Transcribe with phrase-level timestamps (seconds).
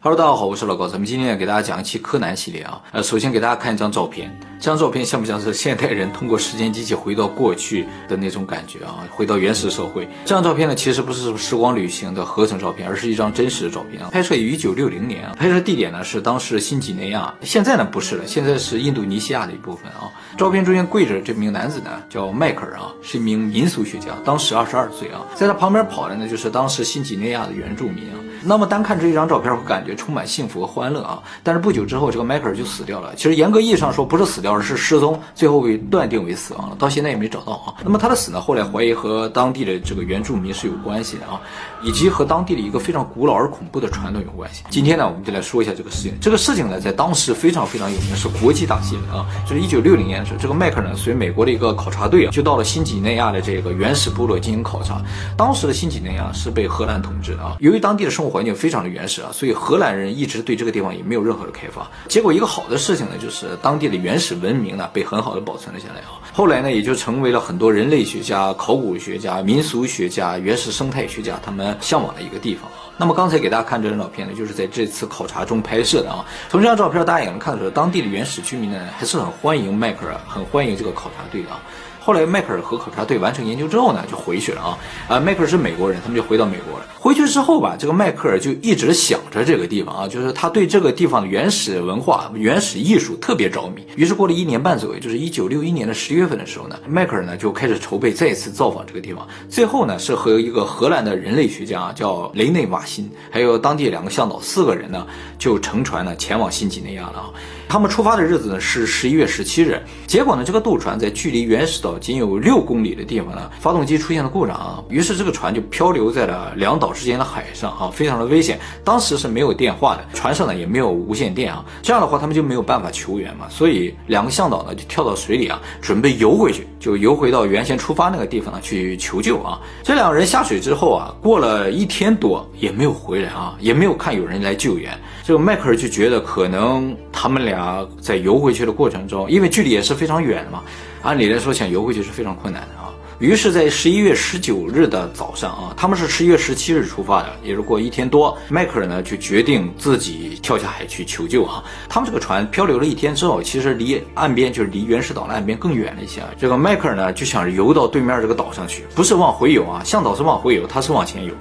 [0.00, 2.80] Hello，大家好，我是老高，咱们今天给大家讲一期柯南系列啊。
[2.92, 9.02] 呃，首先给大家看一张照片，这张照片像不像是现代人通过时间机器回到过去的那种感觉啊？
[9.10, 10.08] 回到原始社会。
[10.24, 14.08] 这张照片呢，其实不是时光旅行的合成照片，而是一张真实的照片啊。
[14.12, 20.06] 拍摄于一九六零年啊，拍摄地点呢是当时新几内亚，现在呢不是了，现在是印度尼西亚的一部分啊。
[20.36, 28.18] 照片中间跪着这名男子呢叫迈克尔啊，是一名民俗学家，当时二十二岁啊，在他旁边跑的呢就是当时新几内亚的原住民啊。
[28.40, 31.20] 那么单看这一张照片，会感觉充满幸福和欢乐啊。
[31.42, 33.12] 但是不久之后，这个迈克尔就死掉了。
[33.16, 36.76] 其实严格意义上说，不是死掉了，是失踪，最后被断定为死亡了。
[36.78, 37.74] 到现在也没找到啊。
[37.82, 41.40] 那么他的死呢，后来怀疑和当地的这个原住民是有关系的啊，
[41.82, 44.62] 以及和当地的一个非常古老而恐怖的传统有关系。
[44.70, 46.16] 今天呢，我们就来说一下这个事情。
[46.20, 49.26] 这个事情呢，在当时非常非常有名，是国际大新闻啊。
[49.48, 55.02] 就是一九六零年这个迈克尔呢，随美国的一个考察队啊，就到了新几内亚的这个原始部落进行考察。
[55.36, 59.08] 当时的新几内亚是被荷兰统治的啊，由于当地的生活环境非常的原。
[59.08, 61.90] 始啊，所以荷兰人一直对这个地方也没有任何的开发。
[62.08, 66.20] 结果一个好的事情呢，就是当地的原始文明呢被很好的保存了下来啊。
[66.30, 72.70] 后来呢，也就成为了很多人类学家、考古学家、民俗学家、原始生态学家他们向往的一个地方。
[72.98, 76.24] 那么刚才给大家看这张照片呢，就是在这次考察中拍摄的啊。
[76.48, 81.62] 从这张照片大家也能看出来，当地的原始居民呢还是很欢迎迈克尔，很欢迎这个考察队的啊。
[82.08, 84.78] 后来迈克尔和考察队完成研究之后呢，就回去了啊。
[85.08, 86.86] 啊，迈克尔是美国人，他们就回到美国了。
[86.98, 93.86] 回去之后吧，这个迈克尔就一直想着这个地方啊，就是他对这个地方的原始文化、原始艺术特别着迷。
[93.94, 99.28] 于是过了一年半左右，就是一九六一年的十月份的时候呢，迈克尔呢就开始筹备再次造访这个地方。
[99.50, 105.06] 最后呢，是和一个荷兰的人类学家叫雷内瓦辛，还有当地两个向导，四个人呢
[105.38, 107.30] 就乘船呢前往新几内亚了啊。
[107.68, 118.58] 他们出发的日子呢是十一月十七日，结果呢，这个渡船在距离原始岛仅有六公里的地方呢，发动机出现了故障啊，于是这个船就漂流在了两岛之间的海上啊，非常的危险。
[118.84, 129.60] 当时是没有电话的，船上呢也没有无线电啊，这样的话他们就没有办法求援嘛，所以两个向导呢就跳到水里啊，准备游回去，就游回到原先出发那个地方呢去求救啊。
[129.82, 134.96] 这两个人下水之后啊，过了一天多也没有回来啊，也没有看有人来救援。
[135.24, 137.86] 这个迈克尔就觉得可能他们俩。
[138.00, 140.62] 在游回去的过程中，因为距离也是非常远的嘛，
[141.08, 142.92] 按理来说想游回去是非常困难的啊。
[143.18, 151.64] 于是，在十一月十九日的早上啊，他们是十一月十七日出发的，也是过一天多，迈克尔呢就决定自己跳下海去求救啊。
[151.88, 156.20] 他们这个船漂流了一天之后，其实离岸边就是离原始岛的岸边更远了一些。
[156.38, 161.32] 这个迈克尔呢就想游到对面这个岛上去，不是往回游啊，向导是往回游，他是往前游。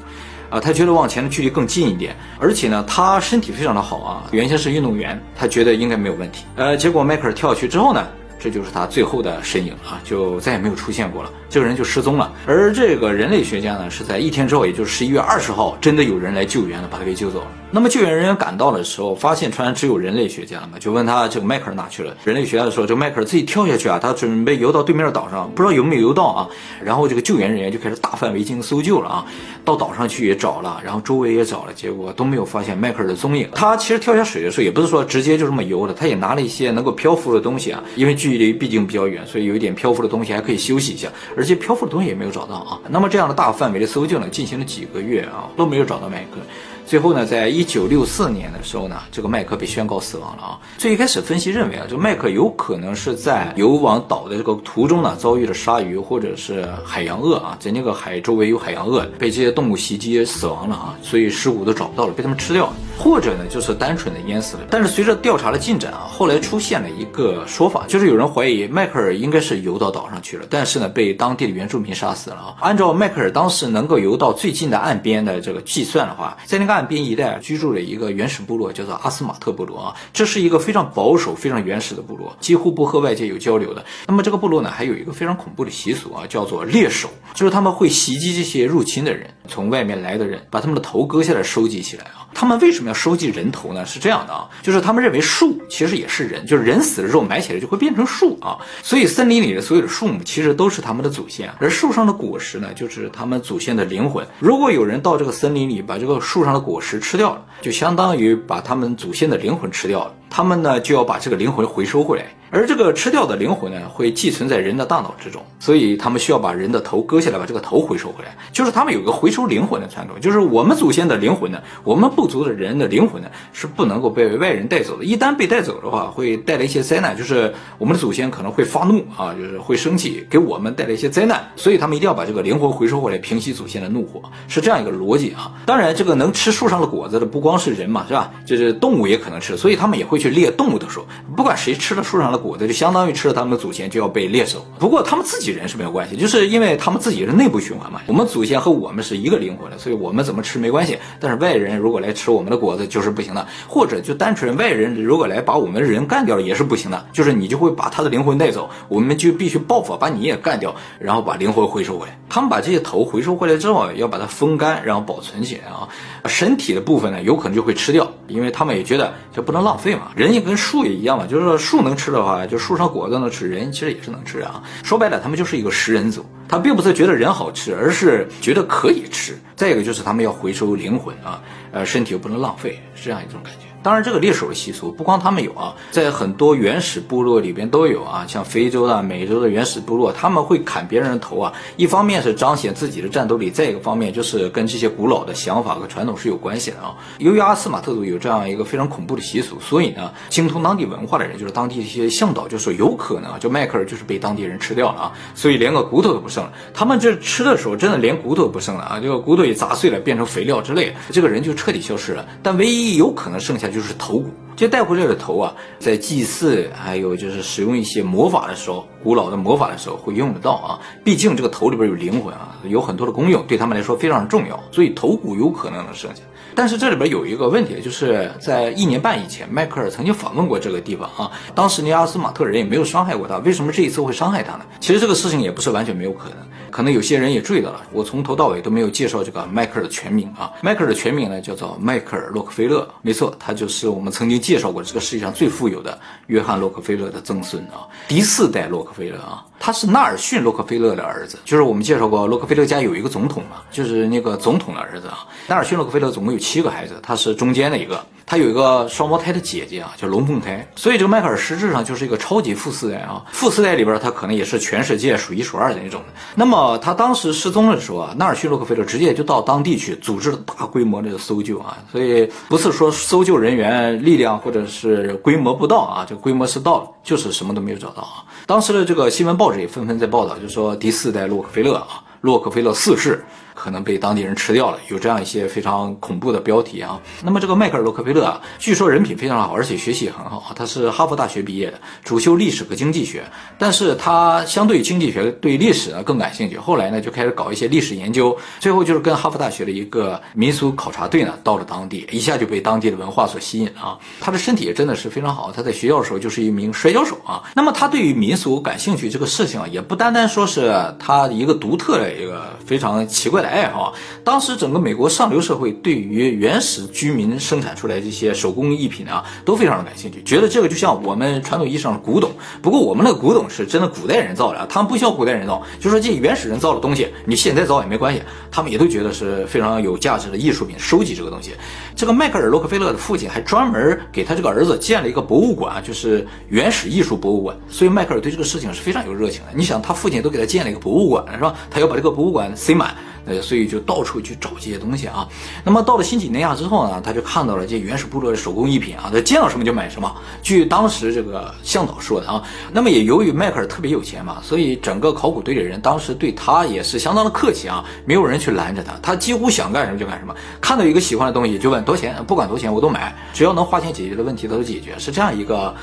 [0.49, 6.45] 啊，他觉得往前的距离更近一点，而且呢，他身体非常的好啊，原先是运动员，他觉得应该没有问题。
[6.55, 8.07] 呃，结果迈克尔跳下去之后呢，
[8.47, 11.29] 这就是他最后的身影啊，就再也没有出现过了。
[11.49, 17.47] 这个人就失踪了，而这个人类学家呢，是在一天之后，也就是十一月二十号，真的有人来救援了，把他给救走了。
[17.69, 22.15] 那么救援人员赶到的时候，发现船上只有人类学家了嘛，就问他这个迈克尔哪去了？
[22.23, 26.47] 人类学家说，这个迈克尔自己跳下去啊，他准备游到对面的岛上，不知道有没有游到啊。
[26.81, 29.25] 然后这个救援人员就开始大范围进行搜救了啊，
[29.65, 33.49] 到岛上去也找了，然后周围也找了，结果都没有发现迈克尔的踪影。
[33.53, 42.79] 他其实跳下水的时候，也不是说直接就这么游的，他也拿了一些能够漂浮的东西啊，因为据离毕竟比较远，所以有一点漂浮的东西还可以休息一下，而且漂浮的东西也没有找到啊。
[42.89, 46.39] 那么这样的大范围的搜救呢，进行了几个月啊，都没有找到麦克。
[46.87, 50.57] 最后呢，在一九六四年的时候呢，这个麦克被宣告死亡了啊。
[50.77, 62.73] 最一开始分析认为啊，这个麦克有可能是在游往岛的这个途中呢，遭遇了鲨鱼或者是海洋鳄啊，在那个海周围有海洋鳄，被这些动物袭击死亡了啊，所以尸骨都找不到了，被他们吃掉了。
[62.97, 64.63] 或者呢，就是单纯的淹死了。
[64.71, 72.55] 但是随着调查的进展啊，后来出现了一个说法，就是有人怀疑迈克尔应该是游到岛上去了，但是呢，被当地的原住民杀死了啊。
[72.61, 76.76] 按照迈克尔当时能够游到最近的岸边的这个计算的话，在那个。
[76.77, 83.83] 岸边一带居住着一个原始部落，叫做阿斯玛特部落啊，这是一个非常保守、非常原始的部落，几乎不和外界有交流的。
[84.05, 92.26] 那么这个部落呢，还有一个非常恐怖的习俗啊，叫做猎手，就是他们会袭击这些入侵的人，从外面来的人，把他们的头割下来收集起来啊。
[92.39, 93.83] 他们为什么要收集人头呢？
[93.83, 104.23] 是这样的啊，就是他们认为树其实也是人，就是人死了之后埋起来就会变成树啊，所以森林里的所有的树木其实都是他们的祖先，而树上的果实呢，就是他们祖先的灵魂。
[104.37, 110.13] 如果有人到这个森林里把这个树上的果实吃掉了，就相当于把他们祖先的灵魂吃掉了。
[110.29, 112.25] 他们呢就要把这个灵魂回收回来。
[112.49, 118.33] 而这个吃掉的灵魂呢，会寄存在人的大脑之中，所以他们需要把人的头割下来，把这个头回收回来。
[118.53, 125.03] 就是他们有个回收灵魂的传统，就是我们祖先的灵魂呢，我们部族的人的灵魂呢，是不能够被外人带走的。
[125.03, 131.45] 一旦被带走的话，会带来一些灾难，就是我们的祖先可能会发怒啊，就是会生气，给我们带来一些灾难。
[131.57, 135.51] 所以他们一定要把这个灵魂回收回来，平息祖先的怒火，是这样一个逻辑啊。
[135.65, 138.31] 当然，这个能吃树上的果子的不光是人嘛，是吧？
[138.45, 141.05] 就是动物也可能吃，所以他们也会去猎动物的时候，
[141.35, 143.17] 不管谁吃了树上的果子，就相当于。
[143.17, 147.99] 吃了他们的祖先就要被猎走，不过他们自己人是没有关系，就是因为他们自己是内部循环嘛。
[148.05, 150.99] 我们祖先和我们是一个灵魂的，所以我们怎么吃没关系。
[151.19, 162.19] 但是外人如果来吃我们的果子就是不行的，或者就单纯外人如果来把我们人干掉了也是不行的，就是你就会把他的灵魂带走，我们就必须报复把你也干掉，然后把灵魂回收回来。
[162.29, 165.89] 他们把这些头回收回来之后，要把它风干，然后保存起来啊。
[166.27, 170.06] 身体的部分呢，有可能就会吃掉，因为他们也觉得就不能浪费嘛。
[170.15, 174.63] 人也跟树也一样嘛，就是说树能吃的话，就树上果子能吃，人其实也是能吃啊。
[174.83, 179.37] 说白了，他们就是一个食人族，他并不是觉得人好吃，而是觉得可以吃。
[179.55, 183.66] 再一个就是他们要回收灵魂啊，呃，身体又不能浪费，是这样一种感觉。
[183.83, 188.25] 当然，这个猎手的习俗不光他们有啊，在很多原始部落里边都有啊。
[188.27, 191.53] 像非洲的、美洲的原始部落，他们会砍别人的头啊。
[191.77, 196.95] 一方面是彰显自己的战斗力，再一个方面就是跟这些古老的想法和传统是有关系的啊。
[197.19, 206.51] 由于阿斯马特族有这样一个非常恐怖的习俗，所以呢，精通当地文化的人，就是当地一些向导，就说有可能啊，就迈克尔就是被当地人吃掉了啊，所以连个骨头都不剩了。
[206.73, 212.27] 他们这吃的时候，真的连骨头都不剩了啊，这个骨头也砸碎了，变成肥料之类，这个人就彻底消失了。
[212.43, 214.29] 但唯一有可能剩下就是头骨。
[214.55, 220.79] 这带回来的头啊，在祭祀还有就是使用一些魔法的时候，古老的魔法的时候会用得到啊。
[221.03, 226.23] 毕竟这个头里边有灵魂啊，有很多的功用，对他们来说非常重要，所以头骨有可能能剩下。
[226.55, 231.31] 但是这里边有一个问题，就是在一年半以前，迈克尔曾经访问过这个地方啊。
[231.53, 234.65] 当时尼阿斯马特人也没有伤害过他，为什么这一次会伤害他呢？
[234.79, 236.37] 其实这个事情也不是完全没有可能，
[236.69, 240.51] 可能有些人也注意到了，我从头到尾都没有介绍这个迈克尔的全名啊。
[240.61, 249.43] 迈克尔的全名呢叫做迈克尔洛克菲勒，没错，他就是我们曾经介绍过这个世界上最富有的约翰洛克菲勒的曾孙啊，第四代洛克菲勒啊。
[249.59, 255.25] 他是纳尔逊·洛克菲勒的儿子，就是我们介绍过，洛克菲勒家有一个总统嘛，就是那个总统的儿子啊。
[255.47, 258.05] 纳尔逊·洛克菲勒总共有七个孩子，他是中间的一个。
[258.29, 260.69] 他有一个双胞胎的姐姐啊，叫龙凤胎。
[260.75, 263.23] 所以这个迈克尔实质上就是一个超级富四代啊。
[263.31, 266.01] 富四代里边，他可能也是全世界数一数二的那种。
[266.35, 271.77] 那么他当时失踪的时候啊，纳尔逊·洛克菲勒直接就到当地去组织了大规模的搜救啊。
[271.89, 278.27] 所以不是说搜救人员力量或者是规模不到啊，这规模是到了，就是什么都没有找到啊。
[278.45, 283.23] 当时的这个新闻报纸也纷纷在报道，就说第四代洛克菲勒啊，洛克菲勒四世。
[283.67, 286.97] 可能被当地人吃掉了，有这样一些非常恐怖的标题啊。
[287.21, 290.53] 那么这个迈克尔·洛克菲勒啊，据说人品非常好，而且学习也很好。
[290.55, 293.25] 他是哈佛大学毕业的，主修历史和经济学。
[293.57, 296.57] 但是他相对经济学，对历史呢更感兴趣。
[296.57, 298.37] 后来呢，就开始搞一些历史研究。
[298.57, 303.99] 最后就是跟哈佛大学的一个民俗考察队呢，到了当地，一下就被当地的文化所吸引啊。
[304.21, 305.51] 他的身体也真的是非常好。
[305.51, 307.43] 他在学校的时候就是一名摔跤手啊。
[307.53, 313.49] 那么他对于民俗感兴趣这个事情啊，也不单单说是他一个独特的一个非常奇怪的。
[313.49, 313.91] 爱爱好，
[314.23, 322.29] 当时整个美国上流社会对于原始居民生产出来这些手工艺品啊，都非常的感兴趣，觉得这个就像我们传统意义上的古董。
[322.61, 328.21] 不过我们那个古董是真的古代人造的，他们不需要古代人造，就说这原始人造的东西，你现在造也没关系，
[328.51, 331.53] 他们也都觉得是非常有价值的艺术品，收集这个东西。
[331.95, 337.57] 这个迈克尔·洛克菲勒的父亲还专门给他这个儿子建了一个博物馆，就是原始艺术博物馆。
[337.67, 339.47] 所以迈克尔对这个事情是非常有热情的。
[339.55, 341.55] 你想，他父亲都给他建了一个博物馆，是吧？
[341.71, 342.95] 他要把这个博物馆塞满。
[343.27, 345.27] 呃，所以就到处去找这些东西啊。
[345.63, 350.11] 那么到了新几内亚之后呢，他就看到了这原始部落的手工艺品啊，他见到什么就买什么。
[350.41, 360.33] 据当时这个向导说的啊，那么也由于迈克尔特别有钱嘛，所以整个考古队的人当时对他也是相当的客气啊，没有人去拦着他，他几乎想干什么就干什么。
[360.61, 365.75] 看到一个喜欢的东西就问多少钱，不管多少钱我都买，只要能花钱解决的问题他都解决，是这样一个。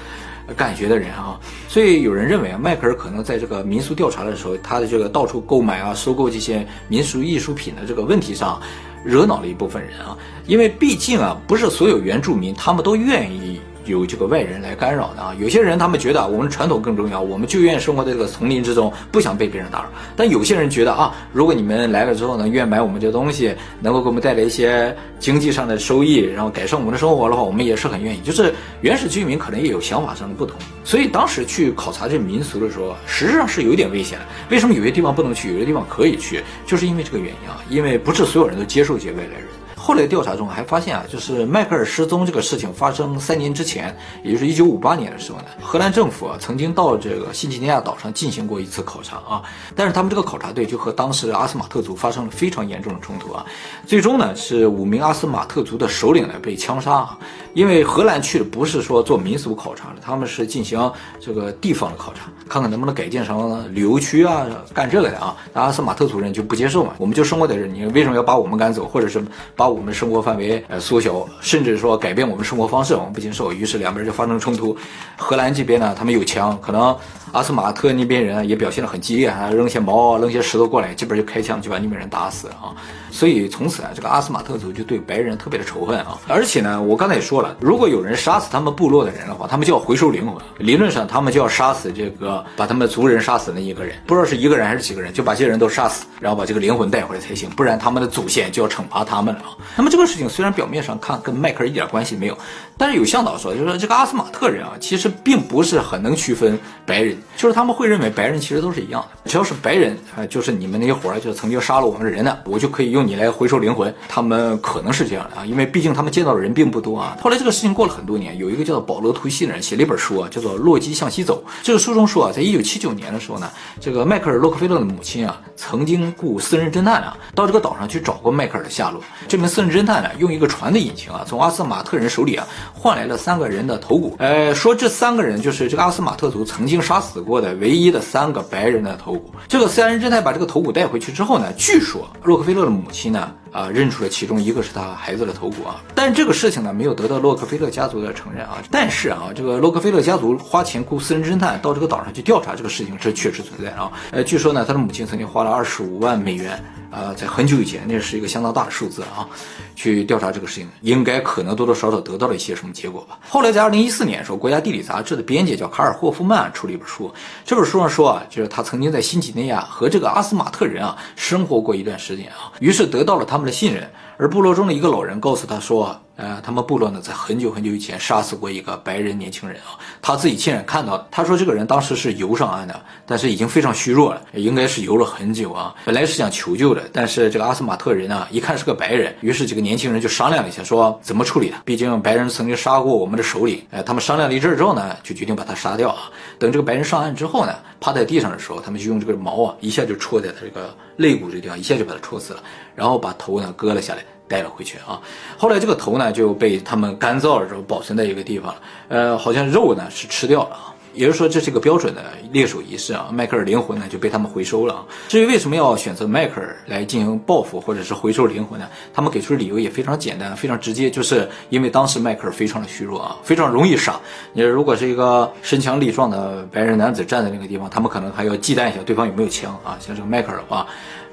[0.53, 8.61] 感觉的人啊，所以有人认为啊，迈克尔可能在这个民俗调查的时候，他的这个到处购买啊、收购这些民俗艺术品的这个问题上，
[9.05, 13.61] 惹恼了一部分人啊，因为毕竟啊，不是所有原住民他们都愿意。
[13.87, 19.89] 有这个外人来干扰的啊，有些人他们觉得我们传统更重要，我们就愿意生活在这个丛林之中，不想被别人打扰。
[20.17, 28.21] 但有些人觉得啊，如果你们来了之后呢，愿意买我们这东西，能够给我们带来一些经济上的收益，然后改善我们的生活的话，我们也是很愿意。
[28.21, 34.25] 就是原始居民可能也有想法上的不同，所以当时去考察这民俗的时候，实质上是有点危险的。
[34.51, 36.43] 为什么有些地方不能去，有些地方可以去？
[36.67, 39.45] 就是因为这个原因啊，因为不是所有人都接受这些外来人。
[39.87, 49.43] 后来调查中还发现啊，就是迈克尔失踪这个事情发生三年之前，也就是一九五八年的时候呢，荷兰政府啊曾经到这个新几内亚岛上进行过一次考察啊，
[49.77, 53.45] 但是他们这个考察队就和当时的阿斯马特族发生了非常严重的冲突啊，
[53.87, 57.19] 最终呢是五名阿斯马特族的首领呢被枪杀啊，
[57.55, 74.77] 因为荷兰去的不是说做民俗考察的，他们是进行这个地方的考察，看看能不能改建成旅游区啊，干这个的啊，阿斯马特族人就不接受嘛，我们就生活在这，你为什么要把我们赶走，或者是把我们生活范围呃缩小，甚至说改变我们生活方式，我们不接受，于是两边就发生冲突。
[75.17, 76.97] 荷兰这边呢，他们有枪，可能
[77.31, 82.75] 阿斯马特那边人也表现得很激烈，还扔些矛啊、扔些石头过来，这边就开枪就把那边人打死了啊。
[83.11, 86.19] 所以从此啊，这个阿斯马特族就对白人特别的仇恨啊。
[86.27, 90.35] 而且呢，我刚才也说了，如果有人杀死他们部落的人的话，他们就要回收灵魂。
[90.59, 99.57] 理论上，他们就要杀死这个把他们族人杀死那一个人，不知道是一个人还是几个人，就把这些人都杀死，然后把这个灵魂带回来才行，不然他们的祖先就要惩罚他们了啊。
[99.77, 102.39] 那么这个事情虽然表面上看跟迈克尔一点关系没有，
[102.77, 113.93] 但是有向导说，就是说这个阿斯马特人啊，其实并不是很能区分白人，就是他们会认为白人其实都是一样的，只要是白人啊，就是你们那些伙儿，就是曾经杀了我们的人呢，我就可以用你来回收灵魂。
[114.09, 117.17] 他们可能是这样的啊，因为毕竟他们见到的人并不多啊。
[117.21, 121.43] 后来在这个事情过了很多年，有一个叫做保罗图西的人写了一本书啊，叫做《洛基向西走》。
[121.65, 123.51] 这个书中说啊，在一九七九年的时候呢，
[123.81, 129.01] 这个迈克尔·洛克菲勒的母亲啊，曾经雇私人侦探啊，到这个岛上去找过迈克尔的下落。
[129.29, 134.17] 这名私人侦探呢，用一个船的引擎啊，从阿斯马特人手里啊，换来了三个人的头骨。
[134.19, 139.33] 呃，说这三个人就是这个阿斯马特族曾经杀死过的唯一的三个白人的头骨。
[139.49, 143.31] 这个私人侦探把这个头骨带回去之后呢，据说洛克菲勒的母亲呢。
[143.55, 148.59] 啊，认出了其中一个是他孩子的头骨啊，但这个事情呢，没有得到洛克菲勒家族的承认啊。
[148.69, 153.93] 但是啊，这个洛克菲勒家族花钱雇私人侦探到这个岛上去调查这个事情，这确实存在啊。
[154.11, 156.59] 呃，据说呢，他的母亲曾经花了二十五万美元。
[156.91, 159.27] 啊，在很久以前，那是一个相当大的数字啊，
[159.75, 163.19] 去调查这个事情，应该可能多多少少得到了一些什么结果吧。
[163.29, 167.13] 后来在二零一四年的时候，国家地理杂志的编辑叫卡尔霍夫曼出了一本书，
[167.45, 173.91] 这本书上说啊，就是他曾经在新几内亚和这个阿斯马特人啊生活过一段时间啊，于是得到了他们的信任。
[174.17, 176.01] 而部落中的一个老人告诉他说。
[176.17, 181.05] 呃，他们部落呢，在很久很久以前杀死过一个白人年轻人啊，他自己亲眼看到。
[181.11, 185.75] 他说这个人当时是游上岸的，但是已经非常虚弱了，应该是游了很久啊。
[185.85, 191.61] 本来是想求救的，但是这个阿斯马特人呢，一看是个白人，于是几个年轻人就商量了一下，说怎么处理他。
[191.65, 193.67] 毕竟白人曾经杀过我们的首领。
[193.73, 196.11] 哎，他们商量了一阵之后呢，就决定把他杀掉啊。
[196.39, 202.43] 等这个白人上岸之后呢，趴在地上的时候，他们就用这个矛啊，一下就戳在他这个肋骨这个地方，一下就把他戳死了，
[202.77, 204.05] 然后把头呢割了下来。
[204.27, 205.01] 带了回去啊，
[205.39, 214.87] 后来这个头呢就被他们干燥了之后保存在一个地方了，呃，好像肉呢是吃掉了啊，也就是说这是一个标准的猎手仪式啊，迈克尔灵魂呢就被他们回收了啊。
[215.09, 218.69] 至于为什么要选择迈克尔来进行报复或者是回收灵魂呢？
[218.93, 224.01] 他们给出的理由也非常简单，非常直接，就是因为当时迈克尔非常的虚弱啊，非常容易杀。
[224.33, 229.77] 你如果是一个身强力壮的白人男子站在那个地方，他们可能还要忌惮一下对方有没有枪啊。
[229.81, 230.67] 像这个迈克尔的话。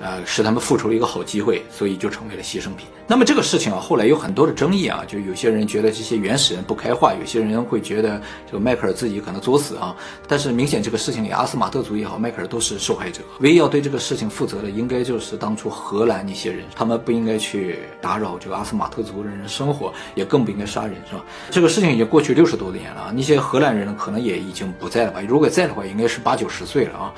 [0.04, 2.88] 呃，是他们复仇的一个好机会，所以就成为了牺牲品。
[3.06, 9.96] 那么这个事情啊，后来有很多的争议啊，就有些人觉得这些原始人不开化，有些人会觉得这个迈克尔自己可能作死啊。
[10.28, 13.22] 但是明显这个事情里，阿斯马特族也好，迈克尔都是受害者。
[13.40, 21.24] 唯一要对这个事情负责的，应该就是当初荷兰那些人，他们不应该去打扰这个阿斯马特族的人生活，也更不应该杀人，是吧？
[21.50, 25.22] 这个事情已经过去六十多年了，那些荷兰人可能也已经不在了吧？
[25.28, 27.14] 如果在的话，应该是八九十岁了啊。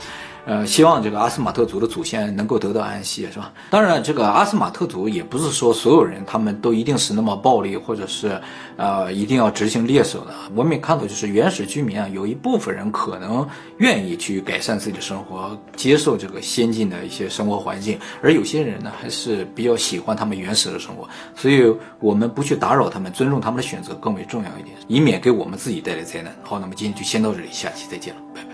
[0.46, 3.54] 呃，希望这个阿斯马特族的祖先能够得到安息，是吧？
[3.70, 8.42] 当然，这个阿斯马特族也不是说所有人他们都一定是那么暴力，或者是，
[8.76, 10.34] 呃，一定要执行猎手的。
[10.54, 13.48] 我们也看到，就是原始居民啊，有一部分人可能
[13.78, 21.08] 愿意去改善自己的生活，接受这个先进的一些生活环境，而有些人呢，还是比较喜欢他们原始的生活。
[21.36, 26.36] 所以，我们不去打扰他们，尊重他们的选择更为重要一点，以免给我们自己带来灾难。
[26.44, 28.53] 好，那么今天就先到这里，下期再见了，拜拜。